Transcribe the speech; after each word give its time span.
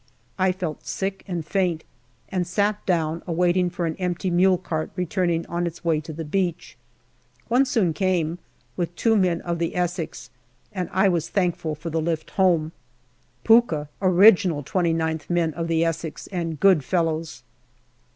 I 0.39 0.51
felt 0.51 0.87
sick 0.87 1.23
and 1.27 1.45
faint, 1.45 1.83
and 2.29 2.47
sat 2.47 2.83
down 2.87 3.21
waiting 3.27 3.69
for 3.69 3.85
an 3.85 3.95
empty 3.97 4.31
mule 4.31 4.57
cart 4.57 4.89
returning 4.95 5.45
on 5.45 5.67
its 5.67 5.85
way 5.85 6.01
to 6.01 6.11
the 6.11 6.25
beach. 6.25 6.75
One 7.49 7.65
soon 7.65 7.93
came, 7.93 8.39
with 8.75 8.95
two 8.95 9.15
men 9.15 9.41
of 9.41 9.59
the 9.59 9.75
Essex, 9.75 10.31
and 10.73 10.89
I 10.91 11.07
was 11.07 11.29
thank 11.29 11.55
ful 11.55 11.75
for 11.75 11.91
the 11.91 12.01
lift 12.01 12.31
home." 12.31 12.71
Pukka" 13.45 13.89
original 14.01 14.63
2Qth 14.63 15.29
men 15.29 15.53
of 15.53 15.67
the 15.67 15.85
Essex, 15.85 16.25
and 16.31 16.59
good 16.59 16.83
fellows. 16.83 17.43